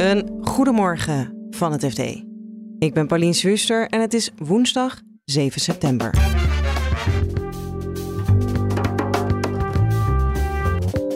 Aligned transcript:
Een 0.00 0.38
goedemorgen 0.42 1.48
van 1.50 1.72
het 1.72 1.84
FD. 1.84 1.98
Ik 2.78 2.94
ben 2.94 3.06
Paulien 3.06 3.34
Swuster 3.34 3.88
en 3.88 4.00
het 4.00 4.14
is 4.14 4.30
woensdag 4.36 5.00
7 5.24 5.60
september. 5.60 6.10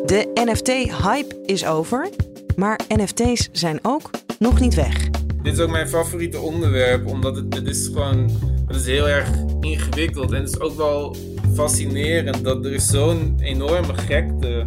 De 0.04 0.30
NFT-hype 0.34 1.42
is 1.46 1.66
over, 1.66 2.08
maar 2.56 2.80
NFT's 2.88 3.48
zijn 3.52 3.78
ook 3.82 4.10
nog 4.38 4.60
niet 4.60 4.74
weg. 4.74 5.10
Dit 5.42 5.52
is 5.52 5.60
ook 5.60 5.70
mijn 5.70 5.88
favoriete 5.88 6.40
onderwerp, 6.40 7.06
omdat 7.06 7.36
het, 7.36 7.54
het 7.54 7.66
is 7.66 7.86
gewoon 7.86 8.30
het 8.66 8.76
is 8.76 8.86
heel 8.86 9.08
erg 9.08 9.28
ingewikkeld 9.60 10.32
en 10.32 10.40
het 10.40 10.48
is 10.48 10.60
ook 10.60 10.76
wel 10.76 11.16
fascinerend 11.54 12.44
dat 12.44 12.64
er 12.64 12.72
is 12.72 12.86
zo'n 12.86 13.36
enorme 13.40 13.94
gekte 13.94 14.66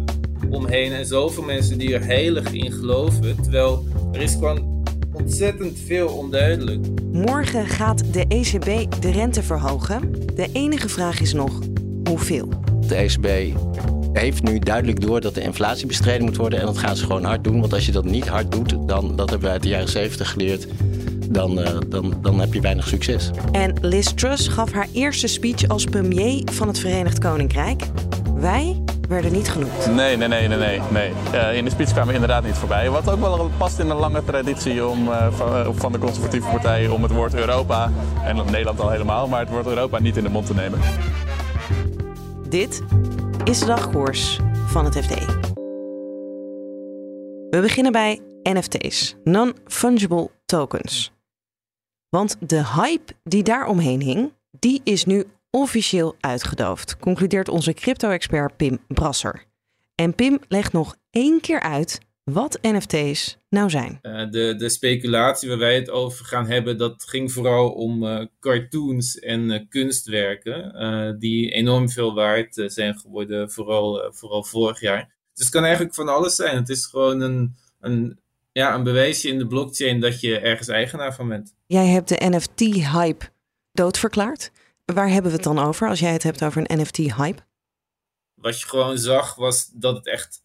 omheen 0.50 0.92
en 0.92 1.06
zoveel 1.06 1.42
mensen 1.42 1.78
die 1.78 1.94
er 1.94 2.04
heilig 2.04 2.52
in 2.52 2.72
geloven, 2.72 3.42
terwijl 3.42 3.87
er 4.12 4.20
is 4.20 4.32
gewoon 4.32 4.84
ontzettend 5.12 5.78
veel 5.86 6.08
onduidelijk. 6.08 6.86
Morgen 7.12 7.66
gaat 7.66 8.12
de 8.12 8.24
ECB 8.28 9.00
de 9.00 9.10
rente 9.10 9.42
verhogen. 9.42 10.12
De 10.34 10.48
enige 10.52 10.88
vraag 10.88 11.20
is 11.20 11.32
nog 11.32 11.58
hoeveel. 12.08 12.48
De 12.86 12.94
ECB 12.94 13.56
heeft 14.12 14.42
nu 14.42 14.58
duidelijk 14.58 15.00
door 15.00 15.20
dat 15.20 15.34
de 15.34 15.40
inflatie 15.40 15.86
bestreden 15.86 16.24
moet 16.24 16.36
worden. 16.36 16.60
En 16.60 16.66
dat 16.66 16.78
gaan 16.78 16.96
ze 16.96 17.04
gewoon 17.04 17.24
hard 17.24 17.44
doen. 17.44 17.60
Want 17.60 17.72
als 17.72 17.86
je 17.86 17.92
dat 17.92 18.04
niet 18.04 18.28
hard 18.28 18.52
doet, 18.52 18.88
dan, 18.88 19.16
dat 19.16 19.30
hebben 19.30 19.48
we 19.48 19.52
uit 19.54 19.62
de 19.62 19.68
jaren 19.68 19.88
70 19.88 20.30
geleerd, 20.30 20.66
dan, 21.28 21.58
uh, 21.58 21.78
dan, 21.88 22.14
dan 22.22 22.40
heb 22.40 22.54
je 22.54 22.60
weinig 22.60 22.88
succes. 22.88 23.30
En 23.52 23.74
Liz 23.80 24.12
Truss 24.14 24.48
gaf 24.48 24.72
haar 24.72 24.88
eerste 24.92 25.26
speech 25.26 25.68
als 25.68 25.84
premier 25.84 26.42
van 26.52 26.68
het 26.68 26.78
Verenigd 26.78 27.18
Koninkrijk. 27.18 27.82
Wij 28.34 28.82
werden 29.08 29.32
niet 29.32 29.48
genoemd. 29.48 29.94
Nee, 29.94 30.16
nee, 30.16 30.28
nee, 30.28 30.48
nee, 30.48 30.58
nee. 30.58 30.80
nee. 30.90 31.12
Uh, 31.34 31.56
in 31.56 31.64
de 31.64 31.70
speech 31.70 31.88
kwamen 31.88 32.08
we 32.08 32.14
inderdaad 32.14 32.44
niet 32.44 32.54
voorbij. 32.54 32.90
Wat 32.90 33.10
ook 33.10 33.20
wel 33.20 33.50
past 33.56 33.78
in 33.78 33.90
een 33.90 33.96
lange 33.96 34.24
traditie 34.24 34.86
om, 34.86 35.08
uh, 35.08 35.32
van, 35.32 35.74
van, 35.74 35.92
de 35.92 35.98
conservatieve 35.98 36.48
partijen 36.48 36.92
om 36.92 37.02
het 37.02 37.12
woord 37.12 37.34
Europa, 37.34 37.92
en 38.24 38.36
Nederland 38.36 38.80
al 38.80 38.90
helemaal, 38.90 39.28
maar 39.28 39.40
het 39.40 39.48
woord 39.48 39.66
Europa 39.66 39.98
niet 39.98 40.16
in 40.16 40.22
de 40.22 40.30
mond 40.30 40.46
te 40.46 40.54
nemen. 40.54 40.80
Dit 42.48 42.82
is 43.44 43.58
de 43.58 43.66
dagkoers 43.66 44.38
van 44.66 44.84
het 44.84 44.98
FD. 44.98 45.14
We 47.50 47.60
beginnen 47.60 47.92
bij 47.92 48.20
NFT's, 48.42 49.16
non-fungible 49.24 50.30
tokens. 50.46 51.12
Want 52.08 52.36
de 52.40 52.64
hype 52.66 53.12
die 53.24 53.42
daar 53.42 53.66
omheen 53.66 54.00
hing, 54.00 54.32
die 54.58 54.80
is 54.84 55.04
nu 55.04 55.24
officieel 55.60 56.16
uitgedoofd, 56.20 56.96
concludeert 56.96 57.48
onze 57.48 57.72
crypto-expert 57.72 58.56
Pim 58.56 58.78
Brasser. 58.88 59.44
En 59.94 60.14
Pim 60.14 60.38
legt 60.48 60.72
nog 60.72 60.96
één 61.10 61.40
keer 61.40 61.60
uit 61.60 61.98
wat 62.24 62.58
NFT's 62.62 63.38
nou 63.48 63.70
zijn. 63.70 63.98
Uh, 64.02 64.30
de, 64.30 64.54
de 64.56 64.68
speculatie 64.68 65.48
waar 65.48 65.58
wij 65.58 65.74
het 65.74 65.90
over 65.90 66.24
gaan 66.24 66.46
hebben, 66.46 66.78
dat 66.78 67.04
ging 67.06 67.32
vooral 67.32 67.70
om 67.70 68.02
uh, 68.02 68.24
cartoons 68.40 69.18
en 69.18 69.50
uh, 69.50 69.60
kunstwerken, 69.68 71.16
die 71.18 71.50
enorm 71.50 71.90
veel 71.90 72.14
waard 72.14 72.62
zijn 72.66 72.98
geworden, 72.98 73.50
vooral, 73.50 74.12
vooral 74.12 74.44
vorig 74.44 74.80
jaar. 74.80 75.16
Dus 75.34 75.44
het 75.44 75.50
kan 75.50 75.64
eigenlijk 75.64 75.94
van 75.94 76.08
alles 76.08 76.34
zijn. 76.34 76.56
Het 76.56 76.68
is 76.68 76.86
gewoon 76.86 77.20
een, 77.20 77.56
een, 77.80 78.18
ja, 78.52 78.74
een 78.74 78.82
bewijsje 78.82 79.28
in 79.28 79.38
de 79.38 79.46
blockchain 79.46 80.00
dat 80.00 80.20
je 80.20 80.38
ergens 80.38 80.68
eigenaar 80.68 81.14
van 81.14 81.28
bent. 81.28 81.54
Jij 81.66 81.86
hebt 81.86 82.08
de 82.08 82.28
NFT-hype 82.28 83.24
doodverklaard. 83.72 84.50
Waar 84.94 85.08
hebben 85.08 85.30
we 85.30 85.36
het 85.36 85.46
dan 85.46 85.58
over 85.58 85.88
als 85.88 86.00
jij 86.00 86.12
het 86.12 86.22
hebt 86.22 86.44
over 86.44 86.64
een 86.66 86.80
NFT-hype? 86.80 87.42
Wat 88.34 88.60
je 88.60 88.66
gewoon 88.66 88.98
zag 88.98 89.34
was 89.34 89.70
dat 89.74 89.96
het 89.96 90.06
echt 90.06 90.42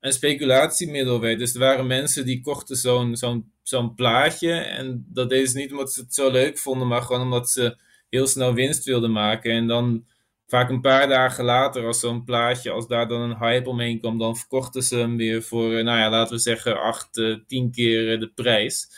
een 0.00 0.12
speculatiemiddel 0.12 1.20
werd. 1.20 1.38
Dus 1.38 1.54
er 1.54 1.60
waren 1.60 1.86
mensen 1.86 2.24
die 2.24 2.40
kochten 2.40 2.76
zo'n 2.76 3.16
zo'n 3.16 3.52
zo'n 3.62 3.94
plaatje. 3.94 4.52
En 4.52 5.06
dat 5.08 5.28
deden 5.28 5.48
ze 5.48 5.56
niet 5.56 5.70
omdat 5.70 5.92
ze 5.92 6.00
het 6.00 6.14
zo 6.14 6.30
leuk 6.30 6.58
vonden, 6.58 6.88
maar 6.88 7.02
gewoon 7.02 7.22
omdat 7.22 7.50
ze 7.50 7.76
heel 8.08 8.26
snel 8.26 8.54
winst 8.54 8.84
wilden 8.84 9.12
maken. 9.12 9.52
En 9.52 9.66
dan 9.66 10.06
vaak 10.46 10.70
een 10.70 10.80
paar 10.80 11.08
dagen 11.08 11.44
later, 11.44 11.86
als 11.86 12.00
zo'n 12.00 12.24
plaatje, 12.24 12.70
als 12.70 12.86
daar 12.86 13.08
dan 13.08 13.20
een 13.20 13.38
hype 13.38 13.68
omheen 13.68 14.00
kwam, 14.00 14.18
dan 14.18 14.36
verkochten 14.36 14.82
ze 14.82 14.96
hem 14.96 15.16
weer 15.16 15.42
voor, 15.42 15.76
eh, 15.76 15.84
nou 15.84 15.98
ja, 15.98 16.10
laten 16.10 16.34
we 16.34 16.42
zeggen, 16.42 16.80
acht, 16.80 17.16
uh, 17.16 17.36
tien 17.46 17.70
keer 17.70 18.20
de 18.20 18.28
prijs. 18.28 18.88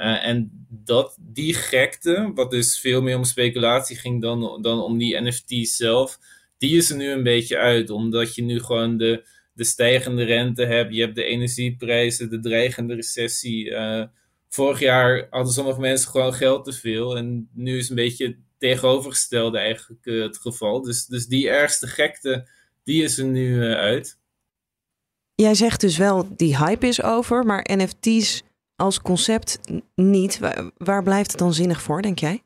Uh, 0.00 0.26
en 0.26 0.66
dat, 0.68 1.16
die 1.20 1.54
gekte, 1.54 2.30
wat 2.34 2.50
dus 2.50 2.80
veel 2.80 3.02
meer 3.02 3.16
om 3.16 3.24
speculatie 3.24 3.96
ging 3.96 4.22
dan, 4.22 4.62
dan 4.62 4.82
om 4.82 4.98
die 4.98 5.20
NFT's 5.20 5.76
zelf, 5.76 6.18
die 6.58 6.76
is 6.76 6.90
er 6.90 6.96
nu 6.96 7.10
een 7.10 7.22
beetje 7.22 7.56
uit. 7.56 7.90
Omdat 7.90 8.34
je 8.34 8.42
nu 8.42 8.60
gewoon 8.60 8.96
de, 8.96 9.26
de 9.52 9.64
stijgende 9.64 10.24
rente 10.24 10.64
hebt, 10.64 10.94
je 10.94 11.00
hebt 11.00 11.14
de 11.14 11.24
energieprijzen, 11.24 12.30
de 12.30 12.40
dreigende 12.40 12.94
recessie. 12.94 13.64
Uh, 13.64 14.04
vorig 14.48 14.80
jaar 14.80 15.26
hadden 15.30 15.52
sommige 15.52 15.80
mensen 15.80 16.10
gewoon 16.10 16.34
geld 16.34 16.64
te 16.64 16.72
veel. 16.72 17.16
En 17.16 17.48
nu 17.52 17.78
is 17.78 17.88
een 17.88 17.96
beetje 17.96 18.26
het 18.26 18.36
tegenovergestelde 18.58 19.58
eigenlijk 19.58 20.06
uh, 20.06 20.22
het 20.22 20.38
geval. 20.38 20.82
Dus, 20.82 21.06
dus 21.06 21.26
die 21.26 21.48
ergste 21.48 21.86
gekte, 21.86 22.48
die 22.84 23.02
is 23.02 23.18
er 23.18 23.24
nu 23.26 23.62
uit. 23.62 24.18
Jij 25.34 25.54
zegt 25.54 25.80
dus 25.80 25.96
wel, 25.96 26.36
die 26.36 26.56
hype 26.56 26.86
is 26.86 27.02
over, 27.02 27.44
maar 27.44 27.66
NFT's 27.76 28.42
als 28.78 29.00
concept 29.00 29.58
niet. 29.94 30.40
Waar, 30.76 31.02
blijft 31.02 31.30
het 31.30 31.40
dan 31.40 31.54
zinnig 31.54 31.82
voor, 31.82 32.02
denk 32.02 32.18
jij? 32.18 32.42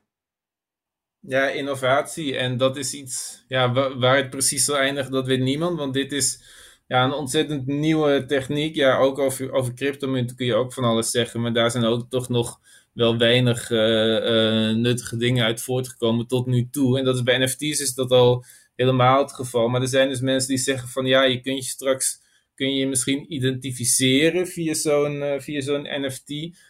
Ja, 1.19 1.49
innovatie. 1.49 2.37
En 2.37 2.57
dat 2.57 2.77
is 2.77 2.93
iets 2.93 3.43
ja, 3.47 3.71
waar, 3.97 4.17
het 4.17 4.29
precies 4.29 4.65
zal 4.65 4.77
eindigen, 4.77 5.11
dat 5.11 5.27
weet 5.27 5.39
niemand. 5.39 5.77
Want 5.77 5.93
dit 5.93 6.11
is 6.11 6.39
ja, 6.87 7.03
een 7.03 7.13
ontzettend 7.13 7.65
nieuwe 7.67 8.25
techniek. 8.25 8.75
Ja, 8.75 8.97
ook 8.97 9.19
over, 9.19 9.51
over 9.51 9.73
cryptomunten 9.73 10.35
kun 10.35 10.45
je 10.45 10.55
ook 10.55 10.73
van 10.73 10.83
alles 10.83 11.11
zeggen. 11.11 11.41
Maar 11.41 11.53
daar 11.53 11.71
zijn 11.71 11.85
ook 11.85 12.09
toch 12.09 12.29
nog 12.29 12.59
wel 12.93 13.17
weinig 13.17 13.69
uh, 13.69 13.79
uh, 13.79 14.75
nuttige 14.75 15.17
dingen 15.17 15.45
uit 15.45 15.61
voortgekomen 15.61 16.27
tot 16.27 16.45
nu 16.45 16.69
toe. 16.71 16.99
En 16.99 17.05
dat 17.05 17.15
is 17.15 17.23
bij 17.23 17.37
NFT's 17.37 17.79
is 17.79 17.93
dat 17.93 18.11
al 18.11 18.45
helemaal 18.75 19.19
het 19.19 19.33
geval. 19.33 19.67
Maar 19.67 19.81
er 19.81 19.87
zijn 19.87 20.09
dus 20.09 20.21
mensen 20.21 20.49
die 20.49 20.57
zeggen 20.57 20.89
van 20.89 21.05
ja, 21.05 21.23
je 21.23 21.41
kunt 21.41 21.65
je 21.65 21.69
straks 21.69 22.21
kun 22.55 22.75
je 22.75 22.87
misschien 22.87 23.33
identificeren 23.33 24.47
via 24.47 24.73
zo'n 24.73 25.15
uh, 25.15 25.39
via 25.39 25.61
zo'n 25.61 25.87
NFT. 26.01 26.29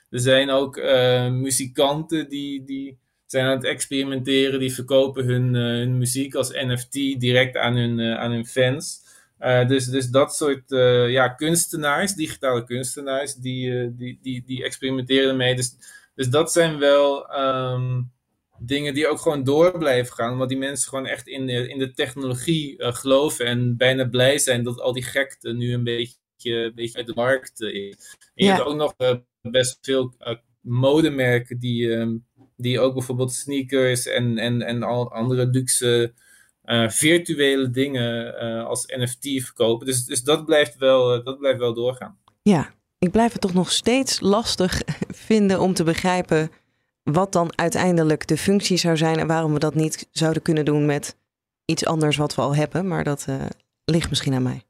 Er 0.09 0.19
zijn 0.19 0.49
ook 0.49 0.77
uh, 0.77 1.31
muzikanten 1.31 2.29
die, 2.29 2.63
die 2.63 2.97
zijn 3.25 3.45
aan 3.45 3.55
het 3.55 3.65
experimenteren, 3.65 4.59
die 4.59 4.73
verkopen 4.73 5.25
hun, 5.25 5.53
uh, 5.53 5.61
hun 5.61 5.97
muziek 5.97 6.35
als 6.35 6.51
NFT 6.51 7.19
direct 7.19 7.57
aan 7.57 7.75
hun, 7.75 8.01
aan 8.01 8.31
hun 8.31 8.45
fans. 8.45 9.01
dus, 9.67 9.85
dus 9.85 10.09
dat 10.09 10.35
soort 10.35 10.63
ja, 11.09 11.27
kunstenaars, 11.27 12.13
digitale 12.13 12.63
kunstenaars, 12.63 13.33
die, 13.35 13.95
die, 13.95 14.19
die, 14.21 14.43
die 14.45 14.63
experimenteren 14.63 15.29
ermee. 15.29 15.55
Dus, 15.55 15.75
dus 16.15 16.29
dat 16.29 16.51
zijn 16.51 16.79
wel 16.79 17.39
um, 17.39 18.11
dingen 18.65 18.93
die 18.93 19.07
ook 19.07 19.19
gewoon 19.19 19.43
door 19.43 19.77
blijven 19.77 20.13
gaan. 20.13 20.31
Omdat 20.31 20.49
die 20.49 20.57
mensen 20.57 20.89
gewoon 20.89 21.05
echt 21.05 21.27
in 21.27 21.45
de, 21.45 21.69
in 21.69 21.79
de 21.79 21.93
technologie 21.93 22.77
uh, 22.77 22.93
geloven. 22.93 23.45
En 23.45 23.77
bijna 23.77 24.05
blij 24.05 24.37
zijn 24.37 24.63
dat 24.63 24.79
al 24.79 24.93
die 24.93 25.03
gekte 25.03 25.53
nu 25.53 25.73
een 25.73 25.83
beetje, 25.83 26.51
een 26.51 26.75
beetje 26.75 26.97
uit 26.97 27.07
de 27.07 27.13
markt 27.15 27.61
uh, 27.61 27.73
is. 27.73 28.17
En 28.33 28.45
je 28.45 28.51
hebt 28.51 28.65
ook 28.65 28.75
nog 28.75 28.93
uh, 28.97 29.13
best 29.41 29.77
veel 29.81 30.13
modemerken 30.61 31.59
die, 31.59 31.95
ehm, 31.95 32.17
die 32.57 32.79
ook 32.79 32.93
bijvoorbeeld 32.93 33.33
sneakers 33.33 34.07
en, 34.07 34.37
en, 34.37 34.61
en 34.61 34.83
al 34.83 35.11
andere 35.11 35.47
luxe 35.47 36.13
virtuele 36.87 37.69
dingen 37.69 38.35
als 38.65 38.85
NFT 38.85 39.43
verkopen. 39.43 39.85
Dus, 39.85 40.05
dus 40.05 40.23
dat, 40.23 40.45
blijft 40.45 40.77
wel, 40.77 41.23
dat 41.23 41.37
blijft 41.37 41.59
wel 41.59 41.73
doorgaan. 41.73 42.17
Ja, 42.41 42.73
ik 42.99 43.11
blijf 43.11 43.31
het 43.31 43.41
toch 43.41 43.53
nog 43.53 43.71
steeds 43.71 44.19
lastig 44.19 44.81
vinden 45.27 45.59
om 45.59 45.73
te 45.73 45.83
begrijpen 45.83 46.51
wat 47.03 47.31
dan 47.31 47.57
uiteindelijk 47.57 48.27
de 48.27 48.37
functie 48.37 48.77
zou 48.77 48.97
zijn 48.97 49.19
en 49.19 49.27
waarom 49.27 49.53
we 49.53 49.59
dat 49.59 49.75
niet 49.75 50.07
zouden 50.11 50.41
kunnen 50.41 50.65
doen 50.65 50.85
met 50.85 51.17
iets 51.65 51.85
anders 51.85 52.17
wat 52.17 52.35
we 52.35 52.41
al 52.41 52.55
hebben. 52.55 52.87
Maar 52.87 53.03
dat 53.03 53.25
uh, 53.29 53.45
ligt 53.85 54.09
misschien 54.09 54.33
aan 54.33 54.43
mij. 54.43 54.63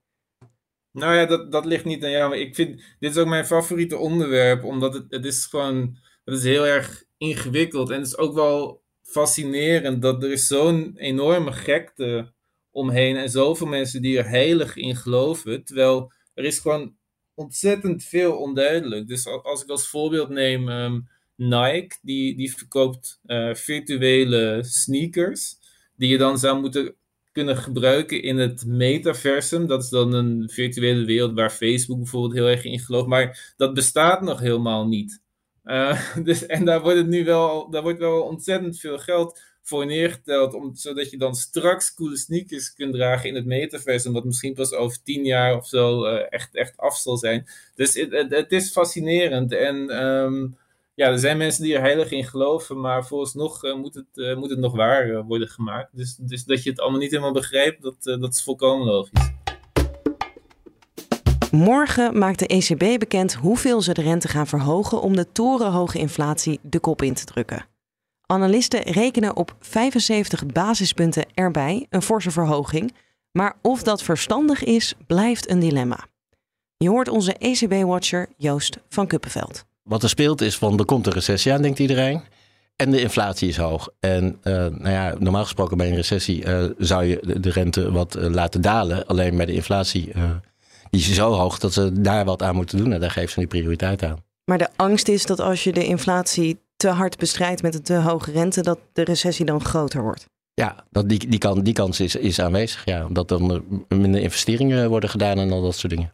Nou 0.92 1.16
ja, 1.16 1.26
dat, 1.26 1.52
dat 1.52 1.66
ligt 1.66 1.86
niet 1.86 2.04
aan 2.04 2.12
jou. 2.12 2.30
Maar 2.30 2.40
ik 2.40 2.56
vind, 2.56 2.82
dit 3.00 3.12
is 3.12 3.18
ook 3.18 3.28
mijn 3.28 3.46
favoriete 3.46 3.98
onderwerp, 3.98 4.64
omdat 4.64 4.94
het, 4.94 5.06
het 5.10 5.26
is 5.26 5.46
gewoon, 5.46 5.98
het 6.24 6.36
is 6.36 6.44
heel 6.44 6.66
erg 6.66 7.04
ingewikkeld. 7.18 7.90
En 7.90 7.98
het 7.98 8.08
is 8.08 8.18
ook 8.18 8.34
wel 8.34 8.84
fascinerend 9.02 10.02
dat 10.02 10.24
er 10.24 10.32
is 10.32 10.48
zo'n 10.48 10.94
enorme 10.98 11.52
gekte 11.52 12.34
omheen 12.72 13.16
en 13.16 13.30
zoveel 13.30 13.68
mensen 13.68 14.02
die 14.02 14.18
er 14.18 14.30
heilig 14.30 14.76
in 14.76 14.96
geloven. 14.96 15.64
Terwijl 15.64 16.12
er 16.34 16.44
is 16.44 16.60
gewoon 16.60 16.96
ontzettend 17.34 18.04
veel 18.04 18.38
onduidelijk. 18.38 19.08
Dus 19.08 19.28
als 19.28 19.64
ik 19.64 19.70
als 19.70 19.88
voorbeeld 19.88 20.30
neem 20.30 20.70
um, 20.70 21.08
Nike, 21.36 21.98
die, 22.02 22.36
die 22.36 22.56
verkoopt 22.56 23.20
uh, 23.26 23.54
virtuele 23.54 24.64
sneakers, 24.64 25.58
die 25.96 26.10
je 26.10 26.18
dan 26.18 26.38
zou 26.38 26.62
moeten 26.62 26.96
kunnen 27.32 27.58
gebruiken 27.58 28.22
in 28.22 28.38
het 28.38 28.66
metaversum. 28.66 29.68
Dat 29.68 29.84
is 29.84 29.90
dan 29.90 30.14
een 30.14 30.50
virtuele 30.50 31.06
wereld 31.06 31.34
waar 31.34 31.52
Facebook 31.52 31.98
bijvoorbeeld 31.98 32.34
heel 32.34 32.48
erg 32.48 32.64
in 32.64 32.80
gelooft, 32.80 33.08
maar 33.08 33.54
dat 33.58 33.74
bestaat 33.74 34.22
nog 34.22 34.40
helemaal 34.40 34.88
niet. 34.88 35.22
Uh, 35.64 36.16
dus, 36.24 36.46
en 36.46 36.66
daar 36.66 36.82
wordt, 36.82 36.98
het 36.98 37.08
nu 37.08 37.26
wel, 37.26 37.70
daar 37.70 37.82
wordt 37.82 38.00
wel 38.00 38.22
ontzettend 38.22 38.80
veel 38.80 38.98
geld 39.00 39.40
voor 39.62 39.86
neergeteld, 39.86 40.54
om, 40.54 40.76
zodat 40.76 41.10
je 41.10 41.18
dan 41.18 41.36
straks 41.36 41.94
coole 41.94 42.18
sneakers 42.18 42.74
kunt 42.74 42.94
dragen 42.94 43.30
in 43.30 43.36
het 43.36 43.46
metaverse, 43.46 44.12
wat 44.12 44.24
misschien 44.24 44.54
pas 44.54 44.74
over 44.74 45.04
tien 45.04 45.26
jaar 45.26 45.56
of 45.56 45.68
zo 45.68 46.06
uh, 46.06 46.22
echt, 46.30 46.56
echt 46.56 46.78
af 46.78 46.98
zal 46.98 47.18
zijn. 47.18 47.48
Dus 47.76 47.94
het, 47.94 48.30
het, 48.30 48.52
is 48.52 48.72
fascinerend 48.72 49.52
en 49.52 50.04
um, 50.04 50.58
ja, 50.96 51.08
er 51.08 51.20
zijn 51.20 51.38
mensen 51.38 51.64
die 51.64 51.76
er 51.76 51.82
heilig 51.82 52.12
in 52.12 52.26
geloven, 52.26 52.80
maar 52.80 53.06
vooralsnog 53.06 53.64
uh, 53.64 53.76
moet, 53.76 53.94
het, 53.94 54.06
uh, 54.14 54.36
moet 54.36 54.50
het 54.50 54.60
nog 54.60 54.76
waar 54.76 55.24
worden 55.24 55.48
gemaakt. 55.48 55.98
Dus, 55.98 56.16
dus 56.16 56.44
dat 56.44 56.64
je 56.64 56.70
het 56.70 56.80
allemaal 56.80 57.00
niet 57.00 57.12
helemaal 57.12 57.34
begrijpt, 57.34 57.82
dat, 57.82 58.04
dat 58.04 58.34
is 58.34 58.44
volkomen 58.44 58.86
logisch. 58.86 59.32
Morgen 61.52 62.18
maakt 62.18 62.40
de 62.40 62.48
ECB 62.48 63.00
bekend 63.00 63.34
hoeveel 63.34 63.82
ze 63.82 63.94
de 63.94 64.02
rente 64.02 64.28
gaan 64.28 64.48
verhogen 64.48 65.02
om 65.02 65.16
de 65.16 65.32
torenhoge 65.32 65.98
inflatie 65.98 66.60
de 66.62 66.80
kop 66.80 67.02
in 67.02 67.14
te 67.14 67.26
drukken. 67.26 67.66
Analisten 68.26 68.82
rekenen 68.82 69.36
op 69.36 69.56
75 69.60 70.46
basispunten 70.46 71.26
erbij, 71.34 71.86
een 71.90 72.02
forse 72.02 72.32
verhoging. 72.32 72.94
Maar 73.32 73.56
of 73.62 73.84
dat 73.84 74.04
verstandig 74.04 74.64
is, 74.64 74.94
blijft 75.08 75.50
een 75.50 75.60
dilemma. 75.60 76.08
Je 76.78 76.90
hoort 76.90 77.08
onze 77.08 77.34
ECB-watcher 77.34 78.28
Joost 78.38 78.78
van 78.90 79.08
Kuppenveld. 79.08 79.66
Wat 79.84 80.04
er 80.04 80.10
speelt 80.10 80.42
is 80.42 80.58
van 80.58 80.80
er 80.80 80.86
komt 80.86 81.08
een 81.08 81.14
recessie 81.14 81.54
aan, 81.54 81.62
denkt 81.62 81.80
iedereen. 81.80 82.22
En 82.76 82.92
de 82.92 83.02
inflatie 83.02 83.48
is 83.48 83.58
hoog. 83.58 83.90
En 84.00 84.40
uh, 84.44 84.54
nou 84.54 84.90
ja, 84.90 85.16
normaal 85.20 85.44
gesproken 85.44 85.78
bij 85.78 85.90
een 85.90 85.96
recessie 85.96 86.46
uh, 86.46 86.66
zou 86.78 87.04
je 87.04 87.38
de 87.40 87.50
rente 87.50 87.92
wat 87.92 88.18
uh, 88.18 88.30
laten 88.30 88.62
dalen. 88.62 89.08
Alleen 89.08 89.38
bij 89.38 89.46
de 89.46 89.54
inflatie 89.54 90.12
die 90.90 91.02
is 91.02 91.14
zo 91.14 91.32
hoog 91.32 91.60
dat 91.60 91.74
ze 91.74 92.02
daar 92.02 92.26
wat 92.26 92.42
aan 92.42 92.56
moeten 92.56 92.78
doen. 92.78 92.94
En 92.94 93.00
daar 93.00 93.12
geeft 93.12 93.34
ze 93.34 93.40
nu 93.40 93.48
prioriteit 93.48 94.04
aan. 94.04 94.24
Maar 94.46 94.58
de 94.58 94.70
angst 94.76 95.08
is 95.08 95.26
dat 95.26 95.40
als 95.40 95.64
je 95.64 95.74
de 95.74 95.86
inflatie 95.86 96.60
te 96.76 96.88
hard 96.88 97.18
bestrijdt 97.18 97.62
met 97.62 97.76
een 97.76 97.84
te 97.84 97.94
hoge 97.94 98.32
rente, 98.32 98.62
dat 98.62 98.80
de 98.94 99.04
recessie 99.04 99.46
dan 99.46 99.66
groter 99.66 100.02
wordt. 100.02 100.26
Ja, 100.54 100.86
dat 100.90 101.10
die, 101.10 101.30
die, 101.30 101.40
kan, 101.40 101.62
die 101.62 101.74
kans 101.74 102.00
is, 102.00 102.16
is 102.16 102.40
aanwezig. 102.40 102.86
Ja, 102.86 103.06
omdat 103.06 103.28
dan 103.28 103.64
minder 103.88 104.22
investeringen 104.22 104.90
worden 104.90 105.10
gedaan 105.10 105.40
en 105.40 105.52
al 105.52 105.62
dat 105.62 105.76
soort 105.76 105.94
dingen. 105.94 106.14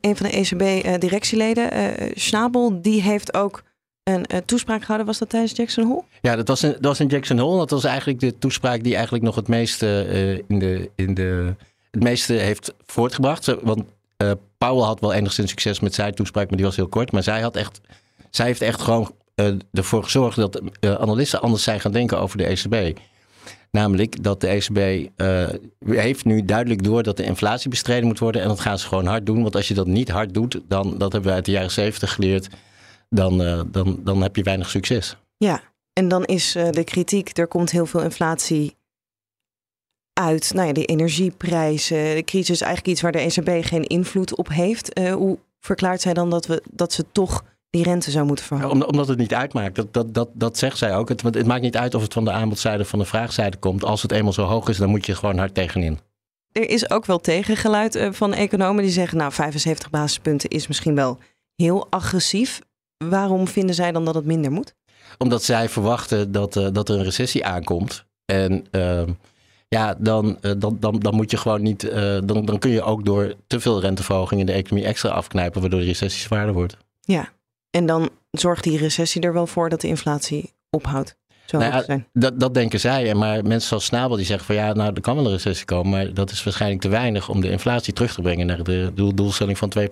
Een 0.00 0.16
van 0.16 0.26
de 0.26 0.32
ECB-directieleden, 0.32 1.74
uh, 1.74 1.86
uh, 1.86 2.10
Schnabel, 2.14 2.82
die 2.82 3.02
heeft 3.02 3.34
ook 3.34 3.62
een 4.02 4.24
uh, 4.32 4.38
toespraak 4.38 4.80
gehouden. 4.80 5.06
Was 5.06 5.18
dat 5.18 5.28
tijdens 5.28 5.56
Jackson 5.56 5.86
Hole? 5.86 6.02
Ja, 6.20 6.36
dat 6.36 6.48
was, 6.48 6.62
een, 6.62 6.72
dat 6.72 6.84
was 6.84 7.00
in 7.00 7.06
Jackson 7.06 7.38
Hole. 7.38 7.58
Dat 7.58 7.70
was 7.70 7.84
eigenlijk 7.84 8.20
de 8.20 8.38
toespraak 8.38 8.82
die 8.82 8.94
eigenlijk 8.94 9.24
nog 9.24 9.34
het 9.34 9.48
meeste, 9.48 10.42
in 10.46 10.58
de, 10.58 10.90
in 10.94 11.14
de, 11.14 11.54
het 11.90 12.02
meeste 12.02 12.32
heeft 12.32 12.74
voortgebracht. 12.86 13.54
Want 13.62 13.82
uh, 14.22 14.30
Powell 14.58 14.84
had 14.84 15.00
wel 15.00 15.12
enigszins 15.12 15.50
succes 15.50 15.80
met 15.80 15.94
zijn 15.94 16.14
toespraak, 16.14 16.48
maar 16.48 16.56
die 16.56 16.66
was 16.66 16.76
heel 16.76 16.88
kort. 16.88 17.12
Maar 17.12 17.22
zij, 17.22 17.40
had 17.40 17.56
echt, 17.56 17.80
zij 18.30 18.46
heeft 18.46 18.60
echt 18.60 18.80
gewoon 18.80 19.12
ervoor 19.72 20.04
gezorgd 20.04 20.36
dat 20.36 20.60
analisten 20.80 21.40
anders 21.40 21.62
zijn 21.62 21.80
gaan 21.80 21.92
denken 21.92 22.18
over 22.18 22.38
de 22.38 22.44
ECB. 22.44 22.98
Namelijk 23.70 24.22
dat 24.22 24.40
de 24.40 24.46
ECB 24.46 25.08
heeft 25.84 26.24
nu 26.24 26.44
duidelijk 26.44 26.82
door 26.82 27.02
dat 27.02 27.16
de 27.16 27.24
inflatie 27.24 27.70
bestreden 27.70 28.06
moet 28.06 28.18
worden. 28.18 28.42
En 28.42 28.48
dat 28.48 28.60
gaan 28.60 28.78
ze 28.78 28.86
gewoon 28.86 29.06
hard 29.06 29.26
doen. 29.26 29.42
Want 29.42 29.56
als 29.56 29.68
je 29.68 29.74
dat 29.74 29.86
niet 29.86 30.08
hard 30.08 30.34
doet, 30.34 30.60
dan, 30.68 30.98
dat 30.98 31.12
hebben 31.12 31.30
we 31.30 31.36
uit 31.36 31.44
de 31.44 31.50
jaren 31.50 31.70
zeventig 31.70 32.12
geleerd, 32.14 32.48
dan, 33.08 33.38
dan, 33.70 34.00
dan 34.04 34.22
heb 34.22 34.36
je 34.36 34.42
weinig 34.42 34.70
succes. 34.70 35.16
Ja, 35.36 35.62
en 35.92 36.08
dan 36.08 36.24
is 36.24 36.52
de 36.52 36.84
kritiek, 36.84 37.38
er 37.38 37.46
komt 37.46 37.70
heel 37.70 37.86
veel 37.86 38.02
inflatie 38.02 38.76
uit. 40.12 40.54
Nou 40.54 40.66
ja, 40.66 40.72
die 40.72 40.84
energieprijzen, 40.84 42.14
de 42.14 42.22
crisis, 42.24 42.60
eigenlijk 42.60 42.92
iets 42.92 43.00
waar 43.00 43.12
de 43.12 43.18
ECB 43.18 43.66
geen 43.66 43.86
invloed 43.86 44.36
op 44.36 44.48
heeft. 44.48 44.98
Hoe 44.98 45.38
verklaart 45.60 46.00
zij 46.00 46.14
dan 46.14 46.30
dat, 46.30 46.46
we, 46.46 46.62
dat 46.70 46.92
ze 46.92 47.04
toch 47.12 47.44
die 47.70 47.82
rente 47.82 48.10
zou 48.10 48.26
moeten 48.26 48.44
verhogen? 48.44 48.86
Omdat 48.86 49.08
het 49.08 49.18
niet 49.18 49.34
uitmaakt. 49.34 49.74
Dat, 49.74 49.92
dat, 49.92 50.14
dat, 50.14 50.28
dat 50.32 50.58
zegt 50.58 50.78
zij 50.78 50.96
ook. 50.96 51.08
Het, 51.08 51.22
het 51.22 51.46
maakt 51.46 51.62
niet 51.62 51.76
uit 51.76 51.94
of 51.94 52.02
het 52.02 52.12
van 52.12 52.24
de 52.24 52.30
aanbodzijde 52.30 52.82
of 52.82 52.88
van 52.88 52.98
de 52.98 53.04
vraagzijde 53.04 53.56
komt. 53.56 53.84
Als 53.84 54.02
het 54.02 54.12
eenmaal 54.12 54.32
zo 54.32 54.44
hoog 54.44 54.68
is, 54.68 54.76
dan 54.76 54.88
moet 54.88 55.06
je 55.06 55.14
gewoon 55.14 55.38
hard 55.38 55.54
tegenin. 55.54 55.98
Er 56.52 56.68
is 56.68 56.90
ook 56.90 57.06
wel 57.06 57.18
tegengeluid 57.18 57.96
uh, 57.96 58.12
van 58.12 58.34
economen 58.34 58.82
die 58.82 58.92
zeggen... 58.92 59.18
nou, 59.18 59.32
75 59.32 59.90
basispunten 59.90 60.50
is 60.50 60.66
misschien 60.66 60.94
wel 60.94 61.18
heel 61.56 61.86
agressief. 61.90 62.60
Waarom 63.04 63.48
vinden 63.48 63.74
zij 63.74 63.92
dan 63.92 64.04
dat 64.04 64.14
het 64.14 64.24
minder 64.24 64.52
moet? 64.52 64.74
Omdat 65.18 65.42
zij 65.42 65.68
verwachten 65.68 66.32
dat, 66.32 66.56
uh, 66.56 66.68
dat 66.72 66.88
er 66.88 66.96
een 66.98 67.04
recessie 67.04 67.44
aankomt. 67.44 68.04
En 68.24 68.66
ehm, 68.70 69.10
ja, 69.68 69.94
dan, 69.98 70.38
uh, 70.42 70.52
dan, 70.58 70.76
dan, 70.80 70.98
dan 70.98 71.14
moet 71.14 71.30
je 71.30 71.36
gewoon 71.36 71.62
niet. 71.62 71.80
Dan, 72.24 72.44
dan 72.44 72.58
kun 72.58 72.70
je 72.70 72.82
ook 72.82 73.04
door 73.04 73.34
te 73.46 73.60
veel 73.60 73.80
renteverhoging 73.80 74.40
in 74.40 74.46
de 74.46 74.52
economie 74.52 74.88
extra 74.88 75.10
afknijpen, 75.10 75.60
waardoor 75.60 75.80
de 75.80 75.86
recessie 75.86 76.22
zwaarder 76.22 76.54
wordt. 76.54 76.76
Ja, 77.00 77.28
en 77.70 77.86
dan 77.86 78.10
zorgt 78.30 78.64
die 78.64 78.78
recessie 78.78 79.22
er 79.22 79.32
wel 79.32 79.46
voor 79.46 79.68
dat 79.68 79.80
de 79.80 79.88
inflatie 79.88 80.54
ophoudt. 80.70 81.16
Zo 81.46 81.58
nou 81.58 81.84
ja, 81.86 82.04
dat, 82.12 82.40
dat 82.40 82.54
denken 82.54 82.80
zij. 82.80 83.14
Maar 83.14 83.42
mensen 83.44 83.68
zoals 83.68 83.84
Snabel 83.84 84.16
die 84.16 84.26
zeggen 84.26 84.46
van 84.46 84.54
ja, 84.54 84.72
nou 84.72 84.94
er 84.94 85.00
kan 85.00 85.16
wel 85.16 85.24
een 85.24 85.30
recessie 85.30 85.66
komen, 85.66 85.90
maar 85.90 86.14
dat 86.14 86.30
is 86.30 86.44
waarschijnlijk 86.44 86.80
te 86.80 86.88
weinig 86.88 87.28
om 87.28 87.40
de 87.40 87.50
inflatie 87.50 87.92
terug 87.92 88.14
te 88.14 88.22
brengen 88.22 88.46
naar 88.46 88.62
de 88.62 88.90
doel, 88.94 89.14
doelstelling 89.14 89.58
van 89.58 89.72
2%. 89.78 89.84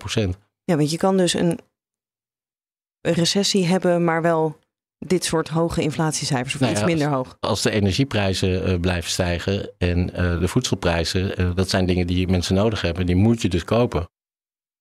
Ja, 0.63 0.75
want 0.75 0.91
je 0.91 0.97
kan 0.97 1.17
dus 1.17 1.33
een 1.33 1.59
recessie 3.01 3.65
hebben, 3.65 4.03
maar 4.03 4.21
wel 4.21 4.57
dit 4.99 5.25
soort 5.25 5.47
hoge 5.47 5.81
inflatiecijfers 5.81 6.53
of 6.53 6.59
nou 6.59 6.71
iets 6.71 6.83
minder 6.83 7.09
hoog? 7.09 7.37
Als 7.39 7.61
de 7.61 7.71
energieprijzen 7.71 8.69
uh, 8.69 8.79
blijven 8.79 9.11
stijgen 9.11 9.71
en 9.77 10.09
uh, 10.09 10.39
de 10.39 10.47
voedselprijzen, 10.47 11.41
uh, 11.41 11.55
dat 11.55 11.69
zijn 11.69 11.85
dingen 11.85 12.07
die 12.07 12.27
mensen 12.27 12.55
nodig 12.55 12.81
hebben, 12.81 13.05
die 13.05 13.15
moet 13.15 13.41
je 13.41 13.49
dus 13.49 13.63
kopen. 13.63 14.09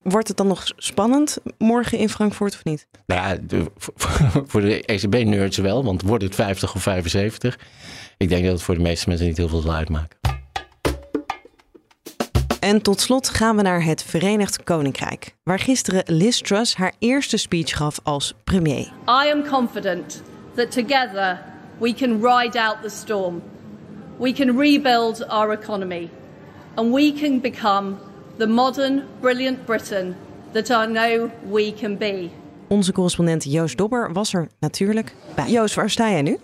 Wordt 0.08 0.28
het 0.28 0.36
dan 0.36 0.46
nog 0.46 0.64
spannend 0.76 1.38
morgen 1.58 1.98
in 1.98 2.08
Frankfurt 2.08 2.54
of 2.54 2.64
niet? 2.64 2.86
Nou 3.06 3.20
ja, 3.20 3.36
de, 3.46 3.70
voor 4.46 4.60
de 4.68 4.82
ECB-nerds 4.82 5.56
wel, 5.56 5.84
want 5.84 6.02
wordt 6.02 6.24
het 6.24 6.34
50 6.34 6.74
of 6.74 6.82
75? 6.82 7.58
Ik 8.16 8.28
denk 8.28 8.44
dat 8.44 8.52
het 8.52 8.62
voor 8.62 8.74
de 8.74 8.80
meeste 8.80 9.08
mensen 9.08 9.26
niet 9.26 9.36
heel 9.36 9.48
veel 9.48 9.60
zal 9.60 9.72
uitmaken. 9.72 10.18
En 12.60 12.82
tot 12.82 13.00
slot 13.00 13.28
gaan 13.28 13.56
we 13.56 13.62
naar 13.62 13.84
het 13.84 14.02
Verenigd 14.02 14.64
Koninkrijk, 14.64 15.34
waar 15.42 15.58
gisteren 15.58 16.02
Liz 16.06 16.40
Truss 16.40 16.76
haar 16.76 16.92
eerste 16.98 17.36
speech 17.36 17.76
gaf 17.76 18.00
als 18.02 18.34
premier. 18.44 18.92
I 19.08 19.30
am 19.32 19.46
confident 19.48 20.22
that 20.54 20.70
together 20.70 21.42
we 21.78 21.94
can 21.94 22.12
ride 22.12 22.60
out 22.60 22.76
the 22.82 22.88
storm. 22.88 23.42
We 24.16 24.32
can 24.32 24.58
rebuild 24.58 25.28
our 25.28 25.52
economy 25.52 26.08
and 26.74 26.94
we 26.94 27.12
can 27.12 27.40
become 27.40 28.05
the 28.38 28.46
modern, 28.46 29.02
brilliant 29.20 29.64
Britain 29.66 30.14
that 30.52 30.70
I 30.70 30.86
know 30.86 31.30
we 31.50 31.72
can 31.72 31.96
be. 31.96 32.28
Onze 32.68 32.92
correspondent 32.92 33.44
Joost 33.44 33.76
Dobber 33.76 34.12
was 34.12 34.34
er 34.34 34.48
natuurlijk 34.60 35.14
bij. 35.34 35.50
Joost, 35.50 35.74
waar 35.74 35.90
sta 35.90 36.10
jij 36.10 36.22
nu? 36.22 36.38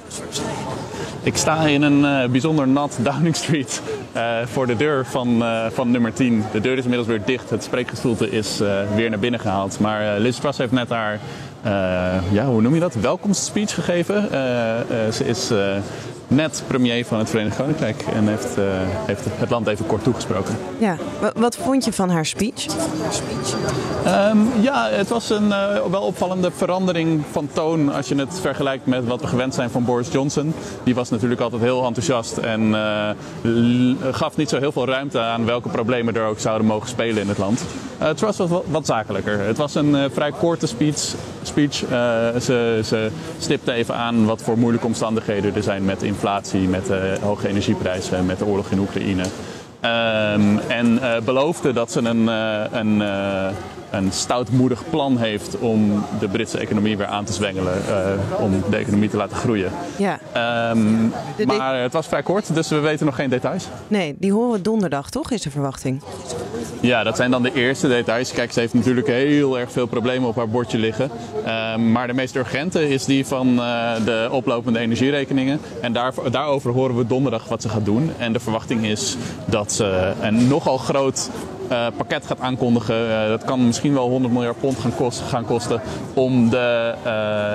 Ik 1.22 1.36
sta 1.36 1.66
in 1.66 1.82
een 1.82 2.24
uh, 2.24 2.30
bijzonder 2.30 2.68
nat 2.68 2.98
Downing 3.02 3.36
Street 3.36 3.82
uh, 4.16 4.46
voor 4.46 4.66
de 4.66 4.76
deur 4.76 5.06
van, 5.06 5.42
uh, 5.42 5.66
van 5.70 5.90
nummer 5.90 6.12
10. 6.12 6.44
De 6.52 6.60
deur 6.60 6.76
is 6.76 6.82
inmiddels 6.82 7.08
weer 7.08 7.22
dicht. 7.24 7.50
Het 7.50 7.64
spreekgestoelte 7.64 8.30
is 8.30 8.58
weer 8.94 9.10
naar 9.10 9.18
binnen 9.18 9.40
gehaald. 9.40 9.78
Maar 9.78 10.18
Liz 10.18 10.38
Truss 10.38 10.58
heeft 10.58 10.72
net 10.72 10.88
haar, 10.88 11.20
ja, 12.32 12.46
hoe 12.46 12.60
noem 12.60 12.74
je 12.74 12.80
dat, 12.80 12.94
welkomstspeech 12.94 13.74
gegeven. 13.74 14.28
ze 15.12 15.24
is 15.24 15.50
net 16.34 16.62
premier 16.66 17.06
van 17.06 17.18
het 17.18 17.30
Verenigd 17.30 17.56
Koninkrijk 17.56 18.02
en 18.14 18.28
heeft, 18.28 18.58
uh, 18.58 18.64
heeft 19.06 19.24
het 19.30 19.50
land 19.50 19.66
even 19.66 19.86
kort 19.86 20.02
toegesproken. 20.02 20.56
Ja, 20.78 20.96
wat 21.34 21.56
vond 21.56 21.84
je 21.84 21.92
van 21.92 22.10
haar 22.10 22.26
speech? 22.26 22.66
Um, 24.06 24.50
ja, 24.60 24.88
het 24.90 25.08
was 25.08 25.30
een 25.30 25.46
uh, 25.46 25.84
wel 25.90 26.02
opvallende 26.02 26.50
verandering 26.50 27.22
van 27.30 27.48
toon 27.52 27.92
als 27.92 28.08
je 28.08 28.14
het 28.14 28.40
vergelijkt 28.40 28.86
met 28.86 29.06
wat 29.06 29.20
we 29.20 29.26
gewend 29.26 29.54
zijn 29.54 29.70
van 29.70 29.84
Boris 29.84 30.12
Johnson. 30.12 30.54
Die 30.82 30.94
was 30.94 31.10
natuurlijk 31.10 31.40
altijd 31.40 31.62
heel 31.62 31.84
enthousiast 31.84 32.36
en 32.36 32.62
uh, 32.62 33.10
gaf 34.12 34.36
niet 34.36 34.48
zo 34.48 34.58
heel 34.58 34.72
veel 34.72 34.86
ruimte 34.86 35.20
aan 35.20 35.44
welke 35.44 35.68
problemen 35.68 36.16
er 36.16 36.26
ook 36.26 36.38
zouden 36.38 36.66
mogen 36.66 36.88
spelen 36.88 37.22
in 37.22 37.28
het 37.28 37.38
land. 37.38 37.62
het 37.98 38.20
was 38.20 38.36
wat, 38.36 38.64
wat 38.70 38.86
zakelijker. 38.86 39.38
Het 39.38 39.56
was 39.56 39.74
een 39.74 40.10
vrij 40.12 40.32
korte 40.32 40.66
speech. 40.66 41.14
speech. 41.42 41.74
ze, 42.42 42.80
ze 42.84 43.10
stipte 43.38 43.72
even 43.72 43.94
aan 43.94 44.24
wat 44.24 44.42
voor 44.42 44.58
moeilijke 44.58 44.86
omstandigheden 44.86 45.54
er 45.54 45.62
zijn 45.62 45.84
met 45.84 46.02
inflatie 46.02 46.21
inflatie, 46.22 46.68
met 46.68 46.86
de 46.86 47.16
hoge 47.22 47.48
energieprijzen, 47.48 48.26
met 48.26 48.38
de 48.38 48.46
oorlog 48.46 48.70
in 48.70 48.78
Oekraïne. 48.78 49.22
Um, 49.22 50.58
en 50.58 50.92
uh, 50.92 51.20
beloofde 51.24 51.72
dat 51.72 51.92
ze 51.92 52.00
een, 52.00 52.22
uh, 52.22 52.62
een, 52.70 53.00
uh, 53.00 53.46
een 53.90 54.12
stoutmoedig 54.12 54.82
plan 54.90 55.18
heeft 55.18 55.58
om 55.58 56.04
de 56.18 56.28
Britse 56.28 56.58
economie 56.58 56.96
weer 56.96 57.06
aan 57.06 57.24
te 57.24 57.32
zwengelen. 57.32 57.74
om 58.38 58.62
de 58.70 58.76
economie 58.76 59.08
te 59.08 59.16
laten 59.16 59.36
groeien. 59.36 59.72
Ja. 59.96 60.18
Um, 60.70 61.12
maar 61.46 61.80
het 61.80 61.92
was 61.92 62.06
vrij 62.06 62.22
kort, 62.22 62.54
dus 62.54 62.68
we 62.68 62.78
weten 62.78 63.06
nog 63.06 63.14
geen 63.14 63.30
details. 63.30 63.68
Nee, 63.88 64.14
die 64.18 64.32
horen 64.32 64.52
we 64.52 64.60
donderdag 64.60 65.10
toch, 65.10 65.30
is 65.30 65.42
de 65.42 65.50
verwachting? 65.50 66.02
Ja, 66.80 67.02
dat 67.02 67.16
zijn 67.16 67.30
dan 67.30 67.42
de 67.42 67.52
eerste 67.54 67.88
details. 67.88 68.32
Kijk, 68.32 68.52
ze 68.52 68.60
heeft 68.60 68.74
natuurlijk 68.74 69.06
heel 69.06 69.58
erg 69.58 69.72
veel 69.72 69.86
problemen 69.86 70.28
op 70.28 70.36
haar 70.36 70.48
bordje 70.48 70.78
liggen. 70.78 71.10
Um, 71.74 71.92
maar 71.92 72.06
de 72.06 72.12
meest 72.12 72.36
urgente 72.36 72.88
is 72.88 73.04
die 73.04 73.26
van 73.26 73.56
de 74.04 74.28
oplopende 74.30 74.78
energierekeningen. 74.78 75.60
En 75.80 75.92
daar, 75.92 76.12
daarover 76.30 76.72
horen 76.72 76.96
we 76.96 77.06
donderdag 77.06 77.48
wat 77.48 77.62
ze 77.62 77.68
gaat 77.68 77.84
doen. 77.84 78.10
En 78.18 78.32
de 78.32 78.40
verwachting 78.40 78.84
is 78.84 79.16
dat 79.44 79.72
ze 79.72 80.12
een 80.20 80.48
nogal 80.48 80.78
groot 80.78 81.30
pakket 81.96 82.26
gaat 82.26 82.40
aankondigen. 82.40 83.28
dat 83.28 83.44
kan 83.44 83.66
misschien 83.66 83.94
wel 83.94 84.08
100 84.08 84.32
miljard 84.32 84.60
pond 84.60 84.78
gaan, 84.78 84.94
kosten, 84.94 85.26
gaan 85.26 85.44
kosten 85.44 85.80
om 86.14 86.50
de 86.50 86.94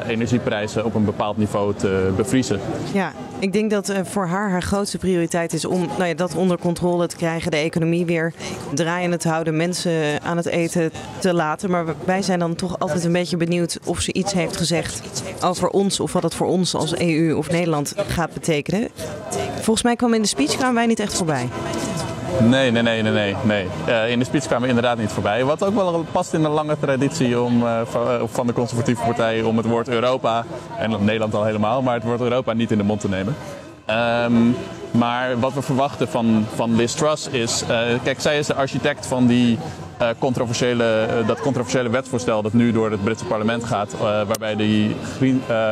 energieprijzen 0.07 0.86
op 0.86 0.95
een 0.95 1.05
bepaald 1.05 1.38
niveau 1.38 1.74
te 1.75 2.13
bevriezen. 2.15 2.59
Ja, 2.93 3.12
ik 3.39 3.53
denk 3.53 3.71
dat 3.71 3.93
voor 4.03 4.25
haar 4.27 4.50
haar 4.50 4.62
grootste 4.62 4.97
prioriteit 4.97 5.53
is 5.53 5.65
om 5.65 5.88
nou 5.97 6.05
ja, 6.05 6.13
dat 6.13 6.36
onder 6.36 6.57
controle 6.57 7.07
te 7.07 7.15
krijgen, 7.15 7.51
de 7.51 7.57
economie 7.57 8.05
weer 8.05 8.33
draaiende 8.74 9.17
te 9.17 9.29
houden, 9.29 9.55
mensen 9.55 10.21
aan 10.24 10.38
het 10.38 10.45
eten 10.45 10.91
te 11.19 11.33
laten. 11.33 11.69
Maar 11.69 11.86
wij 12.05 12.21
zijn 12.21 12.39
dan 12.39 12.55
toch 12.55 12.79
altijd 12.79 13.03
een 13.03 13.12
beetje 13.12 13.38
benieuwd 13.38 13.79
of 13.83 14.00
ze 14.01 14.13
iets 14.13 14.33
heeft 14.33 14.57
gezegd 14.57 15.24
over 15.43 15.69
ons 15.69 16.00
of 16.00 16.13
wat 16.13 16.24
het 16.24 16.36
voor 16.36 16.47
ons 16.47 16.75
als 16.75 16.97
EU 16.97 17.33
of 17.36 17.51
Nederland 17.51 17.93
gaat 18.07 18.33
betekenen. 18.33 18.88
Volgens 19.55 19.83
mij 19.83 19.95
kwam 19.95 20.13
in 20.13 20.21
de 20.21 20.27
speech 20.27 20.55
kwamen 20.55 20.75
wij 20.75 20.86
niet 20.86 21.00
echt 21.00 21.13
voorbij. 21.13 21.47
Nee, 22.41 22.72
nee, 22.72 22.82
nee, 22.82 23.01
nee, 23.01 23.12
nee. 23.12 23.36
nee. 23.44 23.67
Uh, 23.88 24.10
in 24.10 24.20
de 24.20 24.25
speech 24.25 24.46
kwamen 24.46 24.62
we 24.62 24.67
inderdaad 24.67 24.98
niet 24.98 25.12
voorbij. 25.12 25.44
Wat 25.44 25.63
ook 25.63 25.75
wel 25.75 26.06
past 26.12 26.34
in 26.34 26.41
de 26.41 26.50
lange 26.50 26.77
traditie 26.79 27.41
om, 27.41 27.63
uh, 27.63 27.82
van, 27.84 28.29
van, 28.29 28.48
de 28.48 28.53
conservatieve 28.53 29.03
partij 29.03 29.41
om 29.41 29.58
het 29.58 29.65
woord 29.65 29.88
Europa, 29.88 30.46
en 30.77 31.03
Nederland 31.03 31.34
al 31.34 31.44
helemaal, 31.44 31.82
maar 31.82 31.94
het 31.94 32.03
woord 32.03 32.22
Europa 32.22 32.53
niet 32.53 32.72
in 32.72 32.77
de 32.77 32.84
mond 32.84 33.01
te 33.01 33.10
nemen. 33.10 33.36
Um, 34.25 34.56
maar 34.91 35.39
wat 35.39 35.53
we 35.53 35.62
verwachten 35.62 36.08
van, 36.08 36.46
van 36.56 36.75
Liz 36.75 36.94
Truss 36.94 37.27
is... 37.27 37.63
Kijk, 38.03 38.22
zij 38.22 38.38
is 38.38 38.48
de 38.48 38.53
architect 38.53 39.06
van 39.06 39.27
die 39.27 39.58
controversiële, 40.19 41.07
uh, 41.21 41.27
dat 41.27 41.39
controversiële 41.39 41.89
wetsvoorstel 41.89 42.41
dat 42.41 42.53
nu 42.53 42.71
door 42.71 42.91
het 42.91 43.03
Britse 43.03 43.25
parlement 43.25 43.63
gaat, 43.63 43.93
uh, 43.93 43.99
waarbij 44.01 44.55
die 44.55 44.95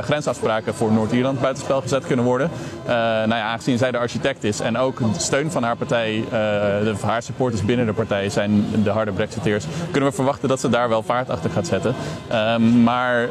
grensafspraken 0.01 0.73
voor 0.73 0.91
Noord-Ierland 0.91 1.41
buitenspel 1.41 1.81
gezet 1.81 2.05
kunnen 2.05 2.25
worden. 2.25 2.49
nou 2.85 3.27
ja, 3.27 3.41
aangezien 3.41 3.77
zij 3.77 3.91
de 3.91 3.97
architect 3.97 4.43
is 4.43 4.59
en 4.59 4.77
ook 4.77 4.97
de 4.97 5.19
steun 5.19 5.51
van 5.51 5.63
haar 5.63 5.75
partij, 5.75 6.23
de, 6.29 6.93
haar 7.01 7.23
supporters 7.23 7.65
binnen 7.65 7.85
de 7.85 7.93
partij 7.93 8.29
zijn 8.29 8.65
de 8.83 8.89
harde 8.89 9.11
Brexiteers, 9.11 9.65
kunnen 9.91 10.09
we 10.09 10.15
verwachten 10.15 10.49
dat 10.49 10.59
ze 10.59 10.69
daar 10.69 10.89
wel 10.89 11.03
vaart 11.03 11.29
achter 11.29 11.49
gaat 11.49 11.67
zetten. 11.67 11.95
Ehm, 12.27 12.83
maar 12.83 13.27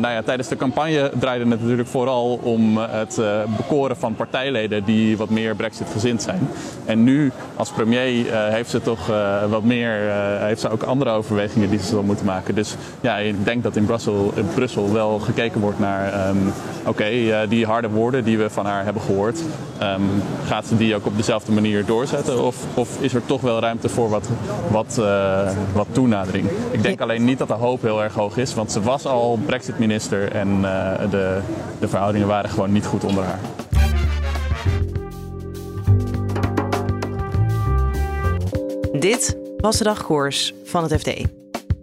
nou 0.00 0.14
ja, 0.14 0.22
tijdens 0.22 0.48
de 0.48 0.56
campagne 0.56 1.10
draaide 1.18 1.50
het 1.50 1.60
natuurlijk 1.60 1.88
vooral 1.88 2.40
om 2.42 2.78
het 2.78 3.20
bekoren 3.56 3.96
van 3.96 4.14
partijleden 4.14 4.84
die 4.84 5.16
wat 5.16 5.30
meer 5.30 5.54
Brexit-gezind 5.54 6.22
zijn. 6.22 6.48
En 6.84 7.04
nu 7.04 7.32
als 7.56 7.70
premier 7.70 8.26
heeft 8.32 8.70
ze 8.70 8.80
toch 8.80 9.10
wat 9.48 9.62
meer 9.62 10.10
heeft 10.40 10.60
ze 10.60 10.68
ook 10.68 10.82
andere 10.82 11.10
overwegingen 11.10 11.70
die 11.70 11.78
ze 11.78 11.86
zal 11.86 12.02
moeten 12.02 12.26
maken. 12.26 12.54
Dus 12.54 12.76
ja, 13.00 13.16
ik 13.16 13.44
denk 13.44 13.62
dat 13.62 13.76
in 13.76 13.84
Brussel, 13.84 14.32
in 14.34 14.46
Brussel 14.54 14.92
wel 14.92 15.18
gekeken 15.18 15.60
wordt 15.60 15.78
naar, 15.78 16.28
um, 16.28 16.52
oké, 16.80 16.88
okay, 16.88 17.42
uh, 17.42 17.48
die 17.48 17.66
harde 17.66 17.88
woorden 17.88 18.24
die 18.24 18.38
we 18.38 18.50
van 18.50 18.66
haar 18.66 18.84
hebben 18.84 19.02
gehoord, 19.02 19.40
um, 19.82 20.22
gaat 20.46 20.66
ze 20.66 20.76
die 20.76 20.94
ook 20.94 21.06
op 21.06 21.16
dezelfde 21.16 21.52
manier 21.52 21.84
doorzetten? 21.84 22.44
Of, 22.44 22.56
of 22.74 23.00
is 23.00 23.14
er 23.14 23.26
toch 23.26 23.40
wel 23.40 23.60
ruimte 23.60 23.88
voor 23.88 24.08
wat, 24.08 24.28
wat, 24.70 24.96
uh, 25.00 25.50
wat 25.72 25.86
toenadering? 25.92 26.48
Ik 26.70 26.82
denk 26.82 27.00
alleen 27.00 27.24
niet 27.24 27.38
dat 27.38 27.48
de 27.48 27.54
hoop 27.54 27.82
heel 27.82 28.02
erg 28.02 28.14
hoog 28.14 28.36
is, 28.36 28.54
want 28.54 28.72
ze 28.72 28.80
was 28.80 29.06
al 29.06 29.38
Brexit-minister 29.46 30.32
en 30.32 30.60
de, 31.10 31.38
de 31.78 31.88
verhoudingen 31.88 32.26
waren 32.26 32.50
gewoon 32.50 32.72
niet 32.72 32.86
goed 32.86 33.04
onder 33.04 33.24
haar. 33.24 33.38
Dit 38.92 39.41
was 39.62 39.78
de 39.78 39.84
dagkoers 39.84 40.52
van 40.64 40.82
het 40.82 41.00
FD. 41.00 41.10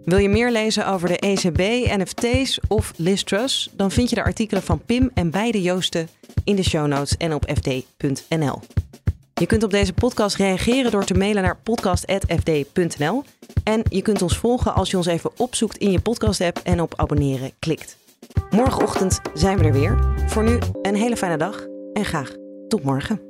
Wil 0.04 0.18
je 0.18 0.28
meer 0.28 0.50
lezen 0.50 0.86
over 0.86 1.08
de 1.08 1.18
ECB, 1.18 1.58
NFT's 1.98 2.60
of 2.68 2.92
Liz 2.96 3.22
Truss? 3.22 3.70
Dan 3.72 3.90
vind 3.90 4.08
je 4.08 4.14
de 4.14 4.24
artikelen 4.24 4.62
van 4.62 4.84
Pim 4.84 5.10
en 5.14 5.30
beide 5.30 5.62
Joosten 5.62 6.08
in 6.44 6.56
de 6.56 6.62
show 6.62 6.86
notes 6.86 7.16
en 7.16 7.34
op 7.34 7.44
fd.nl. 7.54 8.60
Je 9.34 9.46
kunt 9.46 9.62
op 9.62 9.70
deze 9.70 9.92
podcast 9.92 10.36
reageren 10.36 10.90
door 10.90 11.04
te 11.04 11.14
mailen 11.14 11.42
naar 11.42 11.56
podcast.fd.nl. 11.56 13.24
En 13.64 13.82
je 13.90 14.02
kunt 14.02 14.22
ons 14.22 14.36
volgen 14.36 14.74
als 14.74 14.90
je 14.90 14.96
ons 14.96 15.06
even 15.06 15.30
opzoekt 15.36 15.76
in 15.76 15.90
je 15.90 16.00
podcast-app 16.00 16.60
en 16.62 16.80
op 16.80 16.94
abonneren 16.96 17.50
klikt. 17.58 17.96
Morgenochtend 18.50 19.20
zijn 19.34 19.58
we 19.58 19.64
er 19.64 19.72
weer. 19.72 19.98
Voor 20.26 20.42
nu 20.42 20.58
een 20.82 20.96
hele 20.96 21.16
fijne 21.16 21.36
dag 21.36 21.66
en 21.92 22.04
graag 22.04 22.34
tot 22.68 22.82
morgen. 22.82 23.29